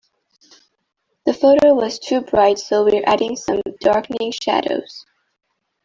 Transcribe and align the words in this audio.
The 1.27 1.33
photo 1.35 1.75
was 1.75 1.99
too 1.99 2.21
bright 2.21 2.57
so 2.57 2.83
we're 2.83 3.03
adding 3.05 3.35
some 3.35 3.61
darkening 3.81 4.31
shadows. 4.31 5.05